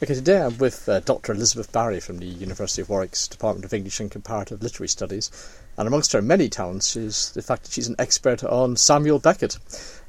[0.00, 1.32] Okay, today I'm with uh, Dr.
[1.32, 5.28] Elizabeth Barry from the University of Warwick's Department of English and Comparative Literary Studies.
[5.76, 9.58] And amongst her many talents is the fact that she's an expert on Samuel Beckett.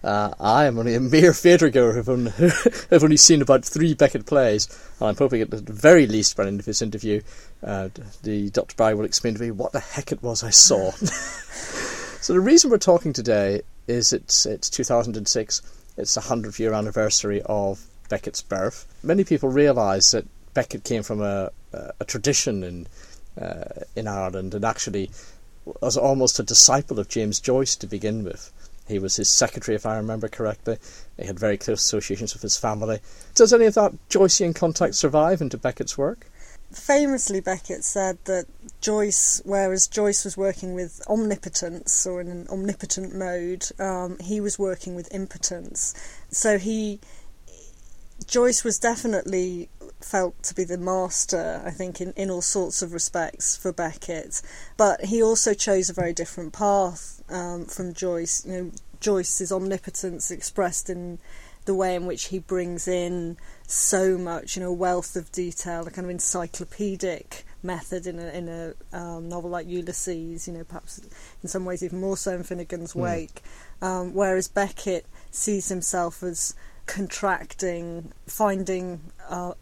[0.04, 2.32] Uh, I am only a mere theatre-goer who've only,
[2.92, 4.68] have only seen about three Beckett plays,
[5.00, 7.22] and I'm hoping at the very least by the end of this interview,
[7.64, 7.90] uh,
[8.22, 8.76] the Dr.
[8.76, 10.92] Barry will explain to me what the heck it was I saw.
[12.22, 15.62] so the reason we're talking today is it's, it's 2006,
[15.98, 18.86] it's the 100th year anniversary of Beckett's birth.
[19.04, 22.88] Many people realise that Beckett came from a, a tradition in,
[23.42, 25.12] uh, in Ireland and actually
[25.82, 28.52] was almost a disciple of James Joyce to begin with.
[28.88, 30.78] He was his secretary, if I remember correctly.
[31.18, 33.00] He had very close associations with his family.
[33.36, 36.26] Does any of that Joycean contact survive into Beckett's work?
[36.72, 38.46] Famously, Beckett said that
[38.82, 44.60] Joyce, whereas Joyce was working with omnipotence or in an omnipotent mode, um, he was
[44.60, 45.94] working with impotence.
[46.30, 47.00] So he
[48.28, 49.70] Joyce was definitely
[50.02, 54.42] felt to be the master, I think, in, in all sorts of respects for Beckett.
[54.78, 58.46] But he also chose a very different path um, from Joyce.
[58.46, 61.20] You know, Joyce's omnipotence expressed in
[61.66, 65.92] the way in which he brings in so much, you know, wealth of detail, a
[65.92, 70.48] kind of encyclopedic method in a in a um, novel like Ulysses.
[70.48, 71.02] You know, perhaps
[71.44, 73.02] in some ways even more so in Finnegans hmm.
[73.02, 73.42] Wake.
[73.82, 73.88] Mm.
[73.88, 76.56] Um, whereas Beckett sees himself as
[76.90, 79.54] contracting, finding uh,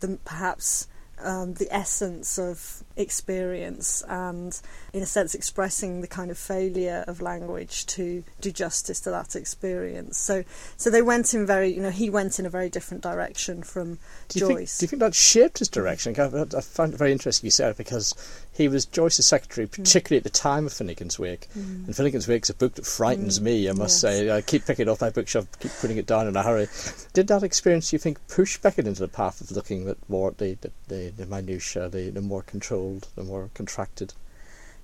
[0.00, 0.86] the perhaps
[1.18, 4.60] um, the essence of experience and,
[4.92, 9.36] in a sense, expressing the kind of failure of language to do justice to that
[9.36, 10.18] experience.
[10.18, 10.44] So,
[10.76, 13.98] so they went in very, you know, he went in a very different direction from
[14.28, 14.78] do Joyce.
[14.78, 16.14] Think, do you think that shaped his direction?
[16.18, 18.14] I, I find it very interesting you said it because
[18.52, 19.72] he was Joyce's secretary, mm.
[19.72, 20.26] particularly mm.
[20.26, 21.48] at the time of Finnegans Wake.
[21.56, 21.86] Mm.
[21.86, 23.44] And Finnegans Wake's a book that frightens mm.
[23.44, 24.12] me, I must yes.
[24.12, 24.30] say.
[24.30, 26.68] I keep picking it up my bookshelf, keep putting it down in a hurry.
[27.12, 30.32] Did that experience, do you think, push Beckett into the path of looking at more
[30.36, 32.42] the, the, the, the minutiae, the, the more
[32.84, 34.14] controlled, the more contracted?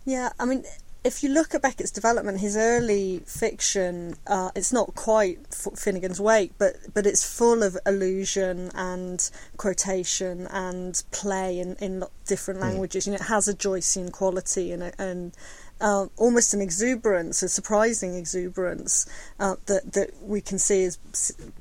[0.05, 0.65] Yeah, I mean,
[1.05, 6.53] if you look at Beckett's development, his early fiction, uh, it's not quite Finnegans Wake,
[6.59, 12.67] but but it's full of allusion and quotation and play in, in different hmm.
[12.67, 13.05] languages.
[13.05, 13.07] Mm.
[13.07, 15.33] You know, it has a Joycean quality and and
[15.81, 19.07] uh, almost an exuberance, a surprising exuberance
[19.39, 20.99] uh, that that we can see is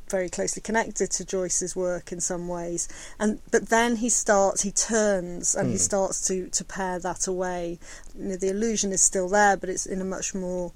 [0.10, 2.88] very closely connected to Joyce's work in some ways.
[3.20, 5.72] And but then he starts, he turns, and mm.
[5.72, 5.82] he hmm.
[5.82, 7.80] starts to to pare that away.
[8.18, 10.74] You know, the illusion is still there, but it's in a much more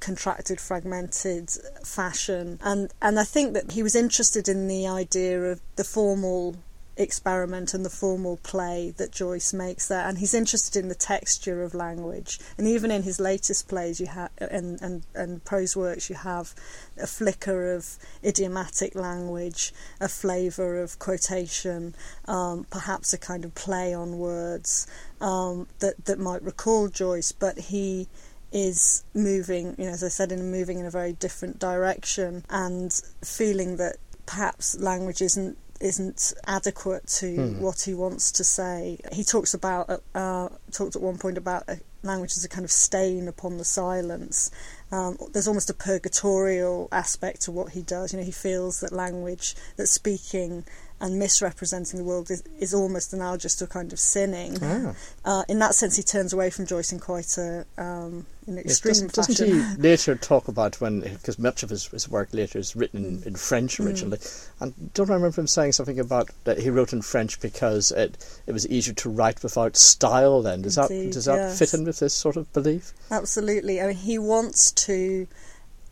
[0.00, 1.50] contracted, fragmented
[1.84, 2.58] fashion.
[2.62, 6.56] And and I think that he was interested in the idea of the formal
[6.98, 11.62] experiment and the formal play that Joyce makes there, and he's interested in the texture
[11.62, 12.38] of language.
[12.58, 16.54] And even in his latest plays, you have and, and and prose works, you have
[17.00, 21.94] a flicker of idiomatic language, a flavour of quotation,
[22.26, 24.86] um, perhaps a kind of play on words
[25.20, 28.08] um, that that might recall Joyce, but he
[28.50, 32.92] is moving, you know, as I said, in moving in a very different direction and
[33.22, 37.60] feeling that perhaps language isn't isn't adequate to hmm.
[37.60, 38.98] what he wants to say.
[39.12, 41.68] He talks about uh, uh talked at one point about
[42.02, 44.50] language as a kind of stain upon the silence.
[44.90, 48.12] Um, there's almost a purgatorial aspect to what he does.
[48.12, 50.64] You know, he feels that language, that speaking
[51.00, 54.58] and misrepresenting the world is, is almost analogous to a kind of sinning.
[54.62, 54.94] Ah.
[55.24, 59.06] Uh, in that sense, he turns away from Joyce in quite a um, in extreme
[59.08, 62.74] doesn't, doesn't, he later talk about when because much of his, his work later is
[62.74, 63.86] written in, in French mm.
[63.86, 64.50] originally, mm.
[64.60, 68.42] and don't I remember him saying something about that he wrote in French because it
[68.46, 70.42] it was easier to write without style.
[70.42, 71.58] Then does Indeed, that does that yes.
[71.58, 72.92] fit in with this sort of belief?
[73.10, 73.80] Absolutely.
[73.80, 75.28] I mean, he wants to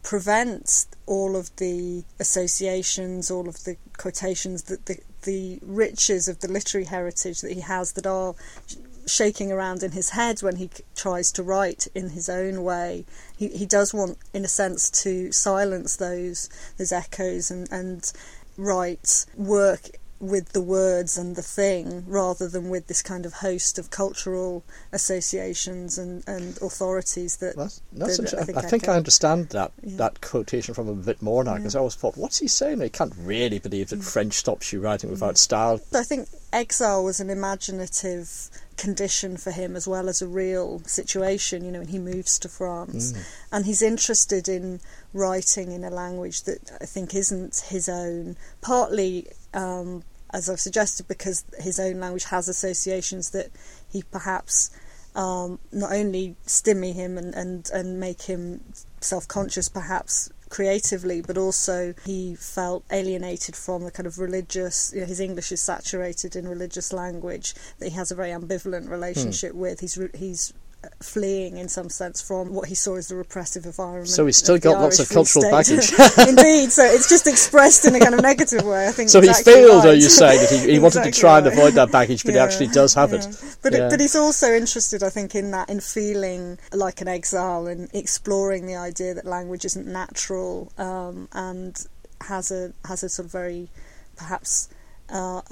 [0.07, 6.49] prevent all of the associations, all of the quotations, that the, the riches of the
[6.49, 8.37] literary heritage that he has that are
[9.05, 13.05] shaking around in his head when he tries to write in his own way.
[13.37, 18.13] He, he does want, in a sense, to silence those those echoes and, and
[18.57, 23.79] write work with the words and the thing rather than with this kind of host
[23.79, 28.97] of cultural associations and, and authorities that, that's, that's that I think, I, think I,
[28.97, 29.97] understand that yeah.
[29.99, 31.79] that quotation from a bit more now because yeah.
[31.79, 34.11] I always thought what's he saying he can't really believe that mm.
[34.11, 35.39] French stops you writing without mm.
[35.39, 38.49] style I think exile was an imaginative
[38.79, 42.49] condition for him as well as a real situation you know when he moves to
[42.49, 43.47] France mm.
[43.53, 44.81] and he's interested in
[45.13, 51.09] writing in a language that I think isn't his own partly um, as I've suggested,
[51.09, 53.51] because his own language has associations that
[53.91, 54.71] he perhaps
[55.15, 58.61] um, not only stymie him and, and, and make him
[59.01, 64.93] self conscious, perhaps creatively, but also he felt alienated from the kind of religious.
[64.95, 68.91] You know, his English is saturated in religious language that he has a very ambivalent
[68.91, 69.57] relationship mm.
[69.57, 69.81] with.
[69.81, 70.53] He's he's
[71.03, 74.09] fleeing in some sense from what he saw as the repressive environment.
[74.09, 75.93] So he's still got lots of cultural baggage.
[76.29, 78.89] Indeed, so it's just expressed in a kind of negative way.
[78.89, 79.09] I think.
[79.09, 79.91] So exactly he failed, right.
[79.91, 81.47] are you saying that he, he exactly wanted to try right.
[81.47, 83.19] and avoid that baggage, but yeah, he actually does have yeah.
[83.19, 83.57] it.
[83.63, 83.87] But yeah.
[83.87, 87.89] it, but he's also interested, I think, in that in feeling like an exile and
[87.93, 91.87] exploring the idea that language isn't natural um, and
[92.23, 93.69] has a has a sort of very
[94.17, 94.69] perhaps
[95.11, 95.43] uh,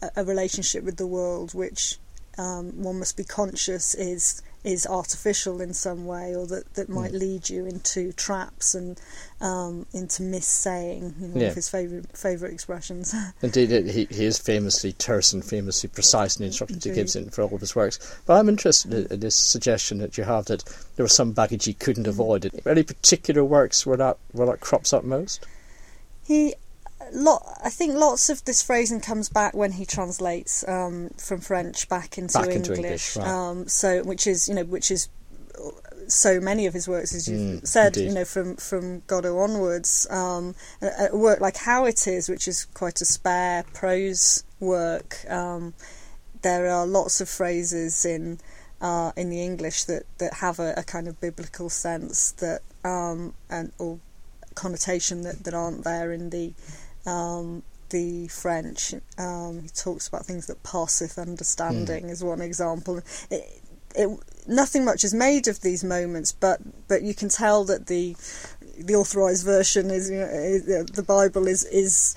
[0.00, 1.98] a, a relationship with the world which
[2.38, 7.12] um, one must be conscious is is artificial in some way, or that, that might
[7.12, 7.18] mm.
[7.18, 9.00] lead you into traps and
[9.40, 11.14] um, into missaying.
[11.20, 11.40] You know, yeah.
[11.40, 13.14] One of his favourite favourite expressions.
[13.42, 17.30] Indeed, he, he is famously terse and famously precise in the instructions he gives in
[17.30, 18.20] for all of his works.
[18.26, 20.62] But I'm interested in, in this suggestion that you have that
[20.96, 22.10] there was some baggage he couldn't mm.
[22.10, 22.50] avoid.
[22.64, 25.44] Any particular works where that where that crops up most?
[26.24, 26.54] He
[27.12, 31.88] lot I think lots of this phrasing comes back when he translates um, from French
[31.88, 32.68] back into back English.
[32.68, 33.28] Into English right.
[33.28, 35.08] um, so which is you know which is
[36.08, 38.08] so many of his works, as you've mm, said, indeed.
[38.08, 42.48] you know, from from Godot onwards, um, a, a, work like How It Is, which
[42.48, 45.18] is quite a spare prose work.
[45.28, 45.74] Um,
[46.42, 48.38] there are lots of phrases in
[48.80, 53.34] uh, in the English that, that have a, a kind of biblical sense that um,
[53.48, 53.98] and or
[54.54, 56.52] connotation that, that aren't there in the
[57.06, 58.94] um, the French.
[59.18, 62.10] Um, he talks about things that passeth understanding, mm.
[62.10, 63.00] is one example.
[63.30, 63.62] It,
[63.94, 68.16] it, nothing much is made of these moments, but but you can tell that the
[68.78, 72.14] the authorized version is, you know, is the Bible is is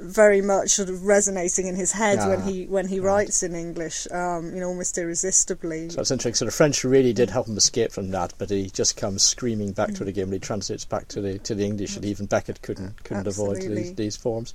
[0.00, 3.12] very much sort of resonating in his head when he when he right.
[3.12, 5.90] writes in English, um, you know, almost irresistibly.
[5.90, 6.34] So it's interesting.
[6.34, 9.72] So the French really did help him escape from that, but he just comes screaming
[9.72, 9.96] back mm.
[9.98, 12.62] to it again when he translates back to the to the English, and even Beckett
[12.62, 13.66] couldn't couldn't Absolutely.
[13.66, 14.54] avoid these, these forms.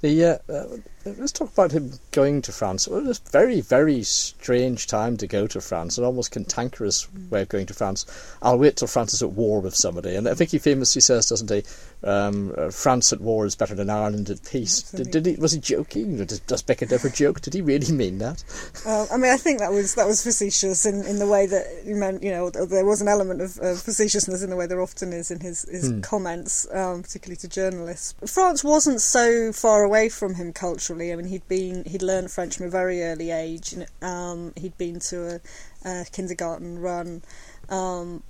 [0.00, 2.88] The uh, uh, let's talk about him going to France.
[2.88, 7.06] Well, it was a very very strange time to go to France, an almost cantankerous
[7.06, 7.30] mm.
[7.30, 8.06] way of going to France.
[8.42, 11.28] I'll wait till France is at war with somebody, and I think he famously says,
[11.28, 11.64] doesn't he?
[12.06, 14.63] Um, uh, France at war is better than Ireland at peace.
[14.66, 15.36] Did, did, he?
[15.36, 16.24] Was he joking?
[16.24, 17.40] Does, does Beckett ever joke?
[17.40, 18.42] Did he really mean that?
[18.86, 21.94] I mean, I think that was that was facetious in, in the way that you
[21.96, 22.22] meant.
[22.22, 25.30] You know, there was an element of, of facetiousness in the way there often is
[25.30, 26.00] in his his hmm.
[26.00, 28.14] comments, um, particularly to journalists.
[28.32, 31.12] France wasn't so far away from him culturally.
[31.12, 33.74] I mean, he'd been he'd learned French from a very early age.
[34.02, 35.40] Um, he'd been to
[35.84, 37.22] a, a kindergarten run.
[37.68, 38.22] Um,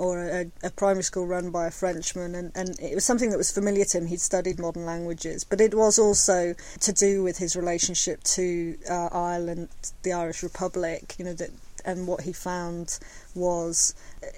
[0.00, 3.36] or a, a, primary school run by a Frenchman, and, and it was something that
[3.36, 4.06] was familiar to him.
[4.06, 9.10] He'd studied modern languages, but it was also to do with his relationship to uh,
[9.12, 9.68] Ireland,
[10.02, 11.14] the Irish Republic.
[11.18, 11.50] You know that,
[11.84, 12.98] and what he found
[13.34, 13.94] was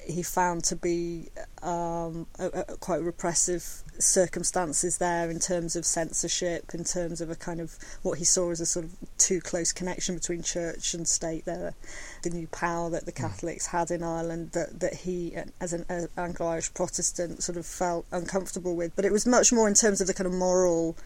[0.06, 1.28] he found to be
[1.62, 7.36] um, a, a quite repressive circumstances there in terms of censorship, in terms of a
[7.36, 11.06] kind of what he saw as a sort of too close connection between church and
[11.06, 11.44] state.
[11.44, 11.74] There,
[12.22, 15.86] the new power that the Catholics had in Ireland that that he, as an
[16.16, 18.94] Anglo-Irish Protestant, sort of felt uncomfortable with.
[18.96, 20.96] But it was much more in terms of the kind of moral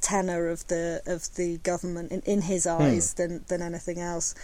[0.00, 2.82] tenor of the of the government in, in his hmm.
[2.82, 4.34] eyes than than anything else.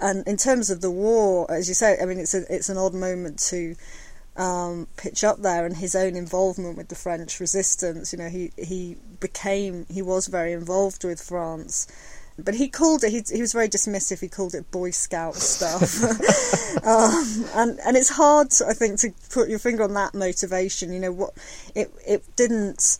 [0.00, 2.76] And in terms of the war, as you say, I mean, it's a, it's an
[2.76, 3.76] odd moment to
[4.36, 8.12] um, pitch up there, and his own involvement with the French resistance.
[8.12, 11.86] You know, he he became he was very involved with France.
[12.36, 13.12] But he called it.
[13.12, 14.18] He, he was very dismissive.
[14.18, 16.02] He called it Boy Scout stuff,
[16.84, 20.92] um, and and it's hard, I think, to put your finger on that motivation.
[20.92, 21.34] You know what?
[21.76, 22.98] It it didn't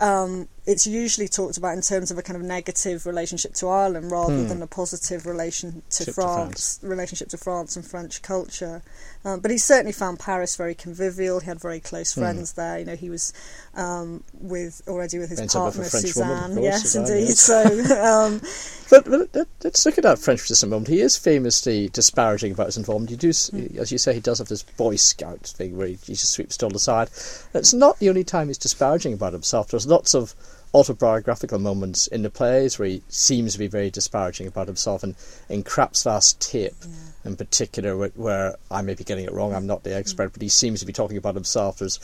[0.00, 4.12] um, it's usually talked about in terms of a kind of negative relationship to Ireland
[4.12, 4.48] rather hmm.
[4.48, 8.82] than a positive relation to France, to France, relationship to France and French culture.
[9.24, 11.40] Um, but he certainly found Paris very convivial.
[11.40, 12.20] He had very close hmm.
[12.20, 12.80] friends there.
[12.80, 13.32] You know, he was
[13.74, 16.50] um, with already with his partner Suzanne.
[16.50, 17.28] Woman, yes, Suzanne, indeed.
[17.28, 17.38] Yes.
[17.48, 17.64] So,
[18.04, 18.42] um,
[18.90, 20.88] but, but, let's look at that French for just a moment.
[20.88, 23.10] He is famously disparaging about his involvement.
[23.10, 23.78] You do, hmm.
[23.78, 26.56] as you say, he does have this Boy Scout thing where he, he just sweeps
[26.56, 27.08] it all aside.
[27.54, 29.68] It's not the only time he's disparaging about himself.
[29.68, 30.34] There's lots of
[30.74, 35.02] autobiographical moments in the plays where he seems to be very disparaging about himself.
[35.02, 35.14] And
[35.48, 37.30] in Krapp's last tape, yeah.
[37.30, 40.32] in particular, where, where, I may be getting it wrong, I'm not the expert, mm.
[40.34, 41.78] but he seems to be talking about himself.
[41.78, 41.98] There's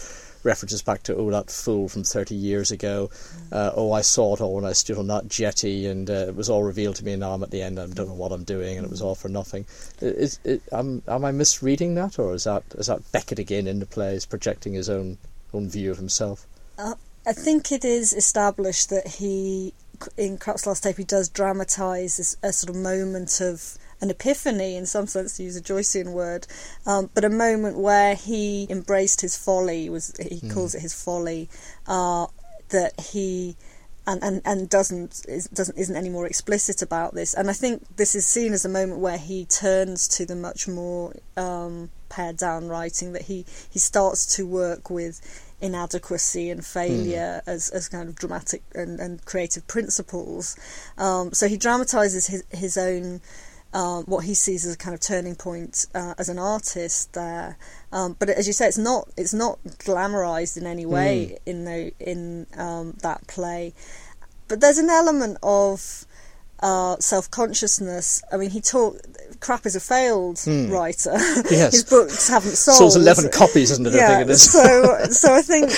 [0.45, 3.53] references back to oh that fool from 30 years ago mm.
[3.53, 6.37] uh, oh I saw it all when I stood on that jetty and uh, it
[6.37, 8.33] was all revealed to me and now I'm at the end I don't know what
[8.33, 9.65] I'm doing and it was all for nothing
[10.01, 13.81] is, is, am, am I misreading that or is that is that Beckett again in
[13.81, 15.19] the plays projecting his own
[15.53, 16.47] own view of himself
[16.79, 16.95] uh,
[17.27, 19.73] I think it is established that he,
[20.17, 24.85] in Krapp's last tape, he does dramatise a sort of moment of an epiphany, in
[24.85, 26.47] some sense, to use a Joycean word,
[26.87, 29.89] um, but a moment where he embraced his folly.
[29.89, 30.53] Was he mm.
[30.53, 31.49] calls it his folly?
[31.87, 32.27] Uh,
[32.71, 33.57] that he
[34.07, 37.35] and, and, and doesn't is, doesn't isn't any more explicit about this.
[37.35, 40.69] And I think this is seen as a moment where he turns to the much
[40.69, 45.21] more um, pared down writing that he he starts to work with
[45.61, 47.51] inadequacy and failure mm.
[47.51, 50.57] as, as kind of dramatic and, and creative principles.
[50.99, 53.21] Um, so he dramatizes his his own.
[53.75, 57.59] Um, what he sees as a kind of turning point uh, as an artist there,
[57.91, 61.39] um, but as you say, it's not it's not glamorized in any way mm.
[61.45, 63.75] in the in um, that play.
[64.47, 66.07] But there's an element of
[66.61, 68.23] uh, self consciousness.
[68.33, 69.07] I mean, he talked
[69.41, 70.71] Krapp is a failed mm.
[70.71, 71.13] writer.
[71.51, 71.73] Yes.
[71.73, 72.93] His books haven't sold.
[72.93, 73.95] Sold eleven copies, isn't it?
[73.95, 74.25] Yeah.
[74.35, 75.71] So, so I think.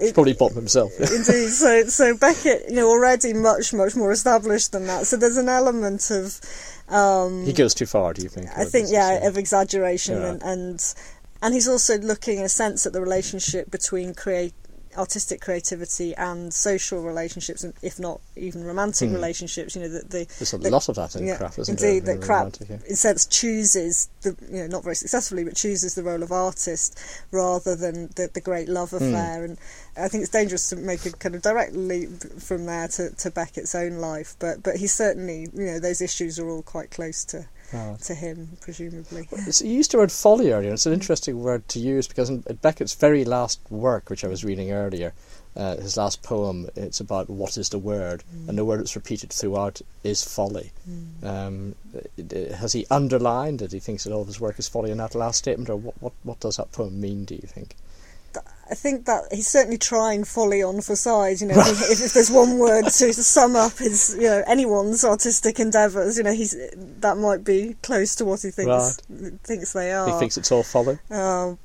[0.00, 0.92] He's probably them himself.
[1.00, 1.48] indeed.
[1.50, 5.06] So, so Beckett, you know, already much, much more established than that.
[5.06, 6.40] So there's an element of.
[6.88, 8.12] Um, he goes too far.
[8.12, 8.48] Do you think?
[8.56, 10.28] I think, yeah, of exaggeration yeah.
[10.30, 10.94] and, and
[11.42, 14.54] and he's also looking, in a sense, at the relationship between create
[14.96, 19.14] artistic creativity and social relationships, and if not even romantic mm.
[19.14, 19.74] relationships.
[19.74, 22.04] You know, that the there's a the, lot of that in yeah, Krapp, isn't indeed,
[22.04, 22.16] there?
[22.16, 22.76] that Krapp, yeah.
[22.76, 26.32] in a sense, chooses the you know not very successfully, but chooses the role of
[26.32, 26.98] artist
[27.30, 28.96] rather than the, the great love hmm.
[28.96, 29.40] affair.
[29.40, 29.44] Mm.
[29.44, 29.58] And
[29.96, 32.10] I think it's dangerous to make a kind of direct leap
[32.40, 36.38] from there to, to Beckett's own life, but but he certainly you know those issues
[36.38, 37.96] are all quite close to oh.
[38.02, 39.28] to him, presumably.
[39.60, 40.72] you used the word folly earlier.
[40.72, 44.44] It's an interesting word to use because in Beckett's very last work, which I was
[44.44, 45.12] reading earlier,
[45.56, 48.48] uh, his last poem, it's about what is the word, mm.
[48.48, 50.70] and the word that's repeated throughout is folly.
[50.88, 51.24] Mm.
[51.24, 51.74] Um,
[52.56, 55.14] has he underlined that he thinks that all of his work is folly in that
[55.14, 57.74] last statement, or what, what, what does that poem mean, do you think?
[58.68, 61.40] I think that he's certainly trying folly on for size.
[61.40, 65.60] You know, if, if, there's one word to, sum up his, you know, anyone's artistic
[65.60, 66.56] endeavours, you know, he's
[67.00, 69.40] that might be close to what he thinks right.
[69.44, 70.10] thinks they are.
[70.10, 70.98] He thinks it's all folly.
[71.10, 71.58] Um,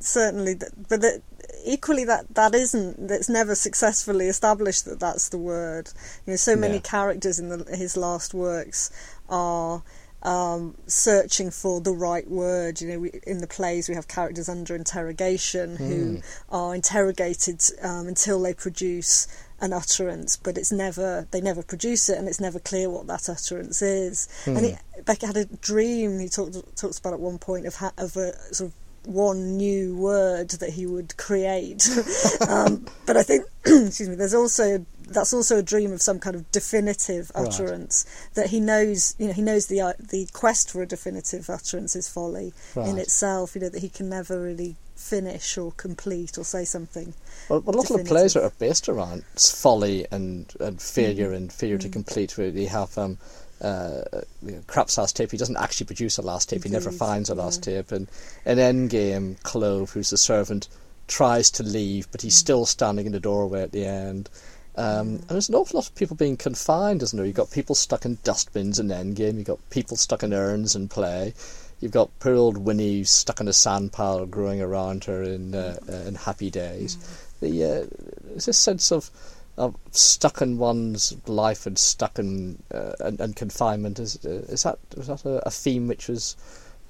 [0.00, 0.54] certainly,
[0.88, 1.22] but that,
[1.66, 3.08] equally that that isn't.
[3.08, 5.90] That's never successfully established that that's the word.
[6.24, 6.80] You know, so many yeah.
[6.80, 8.90] characters in the, his last works
[9.28, 9.82] are
[10.26, 12.80] um, searching for the right word.
[12.80, 16.22] You know, we, in the plays we have characters under interrogation who mm.
[16.50, 19.28] are interrogated um, until they produce
[19.60, 23.28] an utterance, but it's never they never produce it, and it's never clear what that
[23.28, 24.28] utterance is.
[24.44, 24.56] Mm.
[24.56, 26.18] And he, Beckett had a dream.
[26.18, 28.74] He talked talks about at one point of ha- of a sort of
[29.06, 31.88] one new word that he would create.
[32.48, 36.36] um, but I think, excuse me, there's also that's also a dream of some kind
[36.36, 38.34] of definitive utterance right.
[38.34, 39.14] that he knows.
[39.18, 42.88] You know, he knows the uh, the quest for a definitive utterance is folly right.
[42.88, 43.54] in itself.
[43.54, 47.14] You know that he can never really finish or complete or say something.
[47.48, 48.00] Well, a lot definitive.
[48.00, 51.36] of the plays are based around folly and, and failure mm.
[51.36, 51.82] and failure mm.
[51.82, 52.36] to complete.
[52.36, 53.18] Where you have um,
[53.60, 54.02] uh,
[54.42, 55.30] you know, Krapp's last tape.
[55.30, 56.58] He doesn't actually produce a last tape.
[56.58, 56.68] Indeed.
[56.68, 57.76] He never finds a last yeah.
[57.76, 57.92] tape.
[57.92, 58.08] And
[58.44, 60.68] in Endgame, Clov, who's the servant,
[61.06, 62.40] tries to leave, but he's mm.
[62.40, 64.28] still standing in the doorway at the end.
[64.76, 67.26] Um, and there's an awful lot of people being confined, isn't there?
[67.26, 70.88] You've got people stuck in dustbins in Endgame, you've got people stuck in urns in
[70.88, 71.32] play,
[71.80, 75.78] you've got poor old Winnie stuck in a sand pile growing around her in uh,
[75.88, 76.96] uh, in Happy Days.
[76.96, 77.40] Mm.
[77.40, 77.86] The uh,
[78.24, 79.10] there's this sense of
[79.56, 83.98] of stuck in one's life and stuck in uh, and, and, confinement.
[83.98, 86.36] Is is that was that a, a theme which was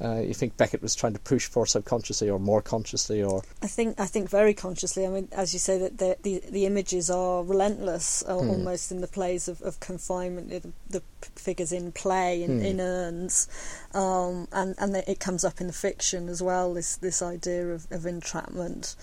[0.03, 3.67] uh, you think Beckett was trying to push for subconsciously or more consciously, or I
[3.67, 5.07] think I think very consciously.
[5.07, 8.51] I mean, as you say, that the the, the images are relentless, uh, hmm.
[8.51, 10.51] almost in the plays of, of confinement.
[10.51, 11.03] The, the
[11.35, 12.67] figures in play in, hmm.
[12.67, 13.49] in urns,
[13.95, 16.75] um, and and it comes up in the fiction as well.
[16.75, 18.97] This this idea of, of entrapment,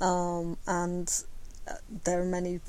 [0.00, 1.12] um, and
[1.68, 2.60] uh, there are many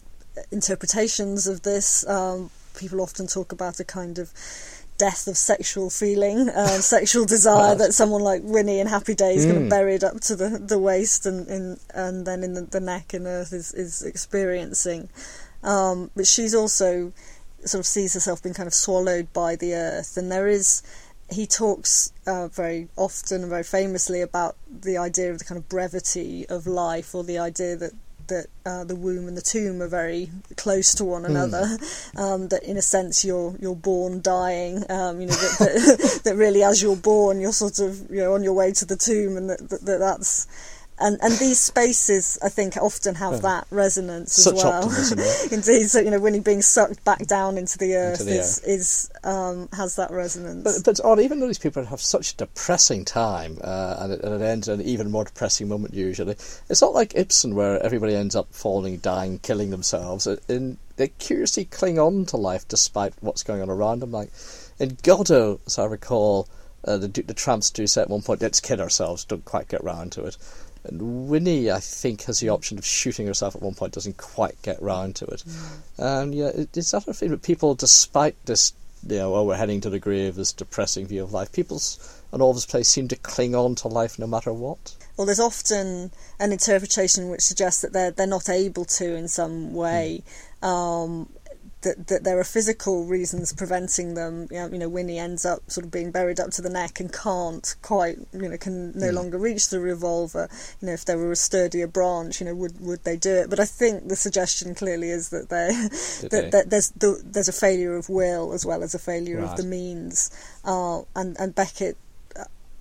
[0.51, 2.07] interpretations of this.
[2.07, 4.31] Um, people often talk about a kind of
[5.01, 9.51] death of sexual feeling, uh, sexual desire that someone like Winnie in Happy Days mm.
[9.51, 12.79] kind of buried up to the, the waist and in, and then in the, the
[12.79, 15.09] neck and earth is, is experiencing.
[15.63, 17.13] Um, but she's also
[17.65, 20.83] sort of sees herself being kind of swallowed by the earth, and there is.
[21.31, 25.69] He talks uh, very often and very famously about the idea of the kind of
[25.69, 27.93] brevity of life, or the idea that
[28.31, 31.63] that uh, the womb and the tomb are very close to one another.
[31.63, 31.97] Mm.
[32.21, 34.83] Um, that in a sense you're you're born dying.
[34.89, 38.33] Um, you know that, that, that, really as you're born you're sort of you know
[38.33, 40.47] on your way to the tomb, and that, that, that that's
[41.01, 43.39] and and these spaces, I think, often have yeah.
[43.39, 44.83] that resonance Such as well.
[44.85, 45.19] Optimism,
[45.51, 48.59] Indeed, so you know, Winnie being sucked back down into the earth into the is,
[48.59, 50.63] is um, has that resonance.
[50.63, 54.21] But, but odd, even though these people have such a depressing time, uh, and, it,
[54.21, 56.33] and it ends in an even more depressing moment usually,
[56.69, 60.27] it's not like Ibsen where everybody ends up falling, dying, killing themselves.
[60.47, 64.11] In they curiously cling on to life despite what's going on around them.
[64.11, 64.29] Like
[64.79, 66.47] in Godot, as I recall,
[66.85, 69.83] uh, the the tramps do say at one point, "Let's kill ourselves." Don't quite get
[69.83, 70.37] round to it.
[70.83, 73.93] And Winnie, I think, has the option of shooting herself at one point.
[73.93, 75.43] Doesn't quite get round to it.
[75.47, 75.79] Mm.
[75.97, 78.73] And yeah, is that a thing that people, despite this,
[79.07, 81.79] you know, oh, we're heading to the grave, this depressing view of life, people
[82.31, 84.95] and all this place seem to cling on to life no matter what.
[85.17, 89.73] Well, there's often an interpretation which suggests that they're they're not able to in some
[89.73, 90.23] way.
[90.63, 90.67] Mm.
[90.67, 91.29] Um,
[91.81, 94.47] that, that there are physical reasons preventing them.
[94.51, 96.99] You know, you know, Winnie ends up sort of being buried up to the neck
[96.99, 99.13] and can't quite, you know, can no mm.
[99.13, 100.49] longer reach the revolver.
[100.81, 103.49] You know, if there were a sturdier branch, you know, would would they do it?
[103.49, 105.67] But I think the suggestion clearly is that they
[106.29, 109.49] that, that, there's the, there's a failure of will as well as a failure right.
[109.49, 110.29] of the means.
[110.63, 111.97] Uh, and and Beckett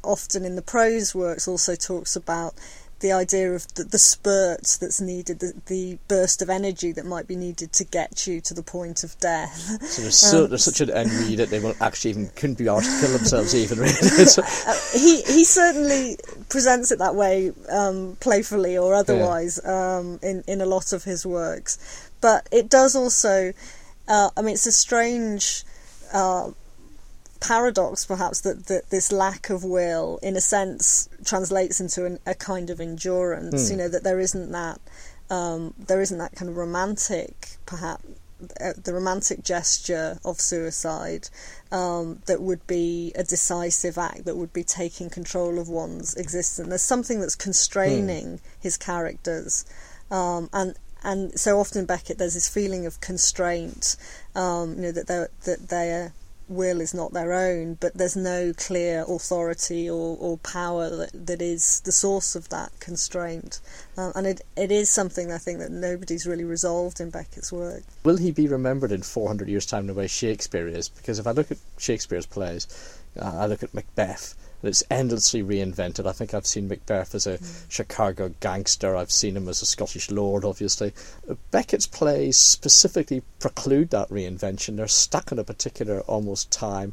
[0.03, 2.55] often in the prose works also talks about
[3.01, 7.27] the idea of the, the spurt that's needed, the, the, burst of energy that might
[7.27, 9.53] be needed to get you to the point of death.
[9.83, 12.69] So there's, so, um, there's such an ennui that they won't actually even couldn't be
[12.69, 13.79] asked to kill themselves even.
[13.79, 13.93] Really.
[13.97, 16.17] uh, he he certainly
[16.49, 19.97] presents it that way, um, playfully or otherwise, yeah.
[19.99, 22.11] um, in in a lot of his works.
[22.21, 23.53] But it does also,
[24.09, 25.65] uh, I mean, it's a strange.
[26.13, 26.51] Uh,
[27.41, 32.35] paradox, perhaps, that, that this lack of will, in a sense, translates into an, a
[32.35, 33.69] kind of endurance.
[33.69, 33.71] Mm.
[33.71, 34.81] You know that there isn't that
[35.31, 38.05] um, there isn't that kind of romantic, perhaps,
[38.61, 41.29] uh, the romantic gesture of suicide
[41.71, 46.69] um, that would be a decisive act that would be taking control of one's existence.
[46.69, 48.41] There's something that's constraining mm.
[48.59, 49.65] his characters,
[50.11, 53.97] um, and and so often Beckett there's this feeling of constraint.
[54.35, 56.13] Um, you know that they that they're
[56.51, 61.41] will is not their own, but there's no clear authority or, or power that, that
[61.41, 63.61] is the source of that constraint.
[63.97, 67.83] Um, and it, it is something I think that nobody's really resolved in Beckett's work.
[68.05, 70.89] Will he be remembered in 400 years' time the way Shakespeare is?
[70.89, 72.67] Because if I look at Shakespeare's plays,
[73.19, 76.07] uh, I look at Macbeth, and it's endlessly reinvented.
[76.07, 77.65] I think I've seen Macbeth as a mm.
[77.71, 78.95] Chicago gangster.
[78.95, 80.93] I've seen him as a Scottish lord, obviously.
[81.51, 84.77] Beckett's plays specifically preclude that reinvention.
[84.77, 86.93] They're stuck in a particular almost time.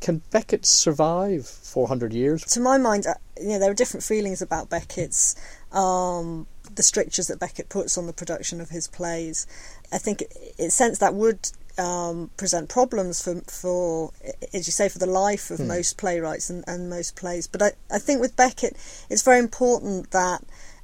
[0.00, 2.44] Can Beckett survive 400 years?
[2.44, 5.34] To my mind, uh, you know, there are different feelings about Beckett's,
[5.72, 9.46] um, the strictures that Beckett puts on the production of his plays.
[9.92, 10.22] I think,
[10.56, 14.12] in a sense, that would um, present problems for, for,
[14.52, 15.68] as you say, for the life of hmm.
[15.68, 17.46] most playwrights and, and most plays.
[17.46, 18.76] But I, I think with Beckett,
[19.08, 20.42] it's very important that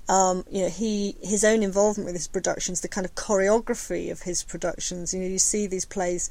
[0.09, 4.22] um, you know he his own involvement with his productions, the kind of choreography of
[4.22, 5.12] his productions.
[5.12, 6.30] You know, you see these plays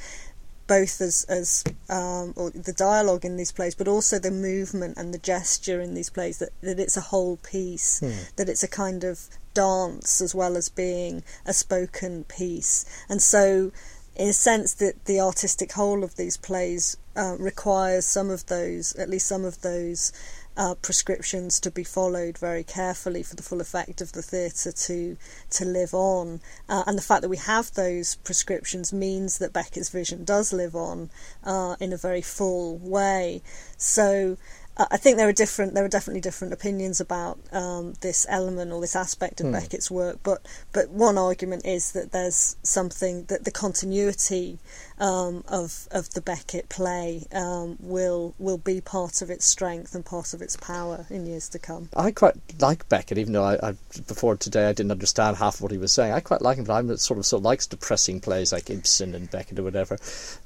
[0.65, 5.13] both as as um, or the dialogue in these plays, but also the movement and
[5.13, 6.39] the gesture in these plays.
[6.39, 7.99] That that it's a whole piece.
[7.99, 8.11] Hmm.
[8.35, 12.85] That it's a kind of dance as well as being a spoken piece.
[13.09, 13.71] And so
[14.15, 18.95] in a sense that the artistic whole of these plays uh, requires some of those,
[18.95, 20.11] at least some of those
[20.55, 25.17] uh, prescriptions to be followed very carefully for the full effect of the theatre to
[25.49, 26.41] to live on.
[26.69, 30.75] Uh, and the fact that we have those prescriptions means that Beckett's vision does live
[30.75, 31.09] on
[31.43, 33.41] uh, in a very full way.
[33.77, 34.37] So
[34.75, 35.75] I think there are different.
[35.75, 39.51] There are definitely different opinions about um, this element or this aspect of mm.
[39.51, 40.17] Beckett's work.
[40.23, 44.57] But but one argument is that there's something that the continuity
[44.97, 50.03] um, of of the Beckett play um, will will be part of its strength and
[50.03, 51.89] part of its power in years to come.
[51.95, 53.73] I quite like Beckett, even though I, I
[54.07, 56.13] before today I didn't understand half of what he was saying.
[56.13, 59.29] I quite like him, but I'm sort of so likes depressing plays like Ibsen and
[59.29, 59.99] Beckett or whatever.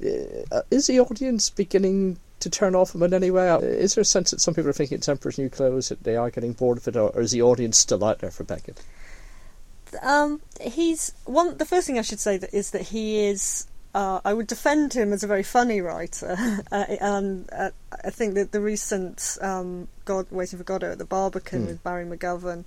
[0.03, 3.49] Uh, is the audience beginning to turn off him in any way?
[3.49, 6.15] Is there a sense that some people are thinking it's Emperor's New Clothes, that they
[6.15, 8.81] are getting bored of it, or, is the audience still out there for Beckett?
[10.01, 11.57] Um, he's one.
[11.57, 13.67] The first thing I should say that is that he is.
[13.97, 16.37] Uh, I would defend him as a very funny writer,
[16.71, 17.71] uh, and uh,
[18.05, 21.67] I think that the recent um, God Waiting for Godot at the Barbican mm.
[21.69, 22.65] with Barry McGovern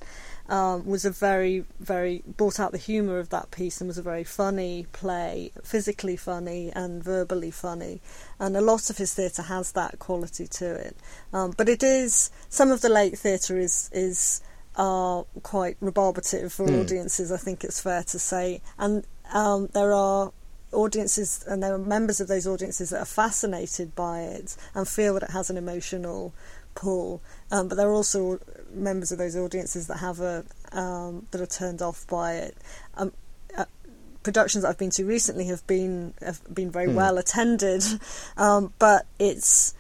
[0.49, 4.03] um, was a very, very brought out the humour of that piece and was a
[4.03, 8.01] very funny play, physically funny and verbally funny.
[8.41, 10.97] And a lot of his theatre has that quality to it.
[11.33, 14.43] Um, but it is some of the late theatre is is
[14.75, 16.81] are quite rebarbative for mm.
[16.81, 17.31] audiences.
[17.31, 20.33] I think it's fair to say, and um, there are
[20.73, 25.15] audiences and there are members of those audiences that are fascinated by it and feel
[25.15, 26.33] that it has an emotional
[26.75, 27.21] pull.
[27.51, 28.39] Um, but there are also
[28.73, 32.57] members of those audiences that have a um, that are turned off by it.
[32.97, 33.13] Um,
[33.57, 33.65] uh,
[34.23, 36.95] productions that I've been to recently have been have been very Hmm.
[36.95, 37.83] well attended,
[38.37, 39.75] um, but it's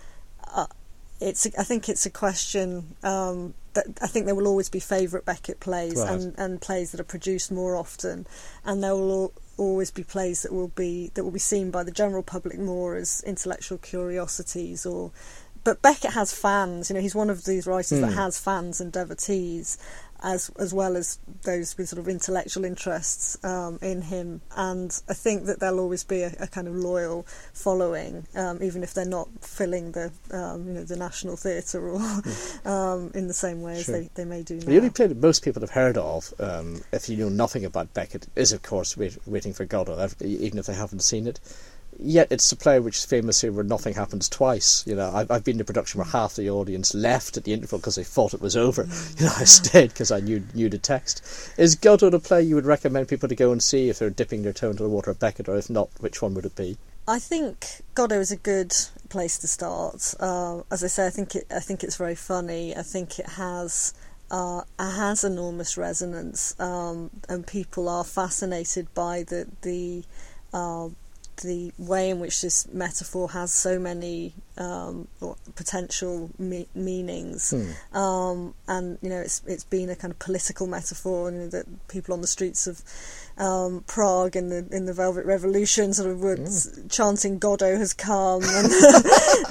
[1.20, 5.24] it's I think it's a question um, that I think there will always be favourite
[5.26, 6.11] Beckett plays Right.
[6.12, 8.26] and, and plays that are produced more often,
[8.64, 11.83] and there will al- always be plays that will be that will be seen by
[11.85, 15.12] the general public more as intellectual curiosities or.
[15.62, 16.88] But Beckett has fans.
[16.88, 18.16] You know, he's one of these writers that Hmm.
[18.16, 19.76] has fans and devotees,
[20.22, 24.40] as as well as those with sort of intellectual interests um, in him.
[24.56, 28.83] And I think that there'll always be a, a kind of loyal following, um, even
[28.83, 32.00] if they're not filling the um, you know the National Theatre or
[32.64, 33.83] um, in the same way Hmm.
[33.83, 33.94] Sure.
[33.96, 34.66] as they, they may do now.
[34.66, 37.94] The only play that most people have heard of, um, if you know nothing about
[37.94, 41.38] Beckett, is of course Wait, Waiting for Godot, even if they haven't seen it.
[42.02, 44.84] Yet it's a play which is famous here where nothing happens twice.
[44.86, 47.52] You know, I've, I've been to a production where half the audience left at the
[47.52, 48.88] interval because they thought it was over.
[49.18, 51.22] You know, I stayed because I knew knew the text.
[51.58, 54.42] Is Godot a play you would recommend people to go and see if they're dipping
[54.42, 56.78] their toe into the water of Beckett, or if not, which one would it be?
[57.06, 58.72] I think Godot is a good
[59.08, 60.14] place to start.
[60.20, 62.74] Uh, as I say, I think it, I think it's very funny.
[62.76, 63.92] I think it has
[64.30, 70.04] uh, it has enormous resonance, um, and people are fascinated by the the
[70.52, 70.88] uh,
[71.42, 75.09] the way in which this metaphor has so many um,
[75.55, 77.50] potential me- meanings.
[77.50, 77.96] Hmm.
[77.96, 81.66] Um, and you know, it's it's been a kind of political metaphor, you know, that
[81.88, 82.83] people on the streets of
[83.38, 87.94] um, Prague in the in the Velvet Revolution sort of were s- chanting "Godot has
[87.94, 88.72] come," and,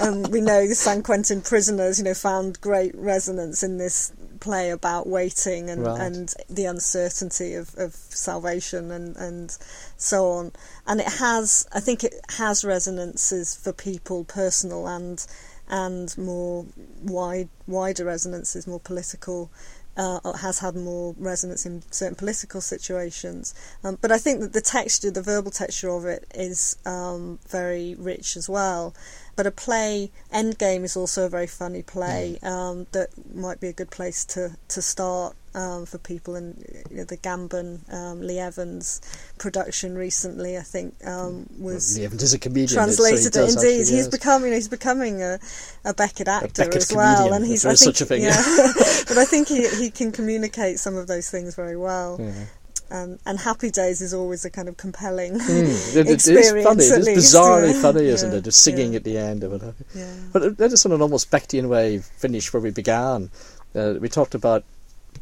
[0.00, 4.70] and we know the San Quentin prisoners, you know, found great resonance in this play
[4.70, 6.00] about waiting and, Right.
[6.00, 9.56] and the uncertainty of, of salvation and, and
[9.96, 10.52] so on.
[10.86, 15.24] And it has, I think, it has resonances for people, personal and
[15.72, 16.66] and more
[17.02, 19.50] wide wider resonances, more political.
[19.96, 23.52] Uh, has had more resonance in certain political situations,
[23.84, 27.96] um, but I think that the texture, the verbal texture of it, is um, very
[27.98, 28.94] rich as well.
[29.40, 33.72] But a play, Endgame, is also a very funny play um, that might be a
[33.72, 36.34] good place to to start um, for people.
[36.34, 39.00] And you know, the Gambon, um, Lee Evans
[39.38, 42.68] production recently, I think, um, was Lee Evans is a comedian.
[42.68, 43.56] translated so it indeed.
[43.56, 44.08] actually, He's yes.
[44.08, 45.38] becoming he's becoming a,
[45.86, 48.36] a Beckett actor Beckett as well, comedian, and he's I think such a thing, yeah,
[49.08, 52.18] but I think he he can communicate some of those things very well.
[52.20, 52.44] Yeah.
[52.90, 56.84] And and Happy Days is always a kind of compelling Mm, it, it is funny.
[56.84, 57.82] It least, bizarrely yeah.
[57.82, 58.44] funny, isn't Yeah, it?
[58.44, 59.74] Just singing yeah, at the end of it.
[59.94, 60.12] Yeah.
[60.32, 63.30] But let us, on an almost Beckettian way, finish where we began.
[63.74, 64.64] Uh, we talked about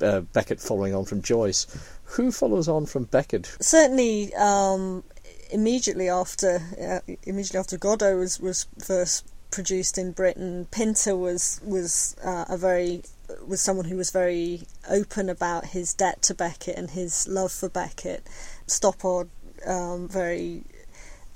[0.00, 1.66] uh, Beckett following on from Joyce.
[2.04, 3.54] Who follows on from Beckett?
[3.60, 5.04] certainly um,
[5.50, 12.16] immediately after uh, immediately after Godot was, was first produced in Britain, Pinter was was
[12.24, 13.02] uh, a very
[13.46, 17.68] was someone who was very open about his debt to Beckett and his love for
[17.68, 18.26] Beckett.
[18.66, 19.28] Stoppard
[19.66, 20.64] um, very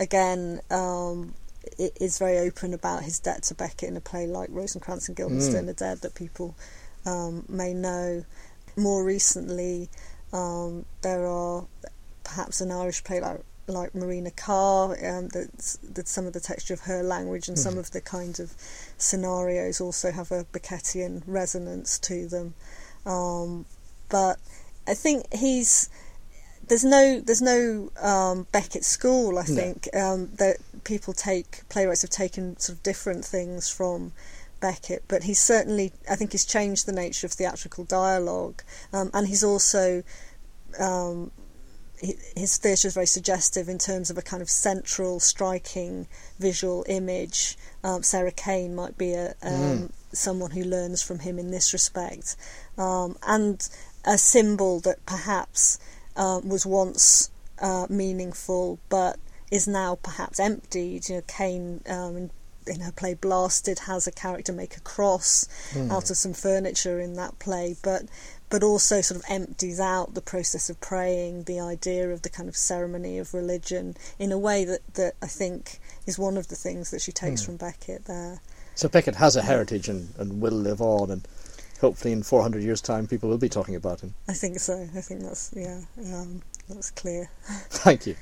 [0.01, 1.35] again um,
[1.79, 5.67] is very open about his debt to Beckett in a play like Rosencrantz and Guildenstern
[5.67, 5.71] Mm.
[5.71, 6.55] are Dead that people
[7.07, 8.25] um, may know.
[8.75, 9.91] More recently,
[10.33, 11.67] um, there are
[12.25, 16.75] perhaps an Irish play like like Marina Carr um, that's that some of the texture
[16.75, 17.79] of her language and some Mhm.
[17.79, 18.55] of the kind of
[18.99, 22.55] scenarios also have a Beckettian resonance to them.
[23.07, 23.67] Um,
[24.09, 24.39] but
[24.87, 25.89] I think he's
[26.69, 29.39] there's no there's no um, Beckett school.
[29.39, 29.55] I No.
[29.55, 34.13] think um, that people take playwrights have taken sort of different things from
[34.61, 39.27] Beckett, but he's certainly I think he's changed the nature of theatrical dialogue, um, and
[39.29, 40.03] he's also
[40.79, 41.31] um,
[42.03, 47.57] his theatre is very suggestive in terms of a kind of central, striking visual image.
[47.85, 49.91] Um, Sarah Kane might be a um, Mm.
[50.13, 52.37] someone who learns from him in this respect,
[52.77, 53.69] um, and
[54.05, 55.79] a symbol that perhaps
[56.17, 59.17] uh, was once uh, meaningful but
[59.51, 61.09] is now perhaps emptied.
[61.09, 62.31] You know, Kane um, in,
[62.67, 65.91] in her play Blasted has a character make a cross Hmm.
[65.93, 68.03] out of some furniture in that play, but
[68.53, 72.51] but also sort of empties out the process of praying, the idea of the kind
[72.51, 76.55] of ceremony of religion in a way that, that I think is one of the
[76.55, 77.47] things that she takes Hmm.
[77.47, 78.43] from Beckett there.
[78.75, 81.27] So Beckett has a heritage and, and will live on, and
[81.81, 84.15] hopefully in 400 years' time people will be talking about him.
[84.29, 84.87] I think so.
[84.95, 85.81] I think that's yeah,
[86.13, 87.31] um, that's clear.
[87.71, 88.17] Thank you.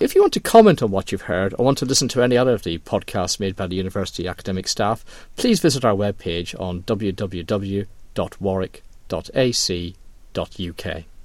[0.00, 2.38] If you want to comment on what you've heard or want to listen to any
[2.38, 5.04] other of the podcasts made by the university academic staff,
[5.36, 6.84] please visit our webpage on
[8.18, 11.17] www.warwick.ac.uk.